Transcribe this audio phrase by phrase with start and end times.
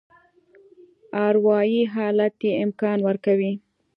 [1.27, 3.53] اروایي حالت یې امکان ورکوي.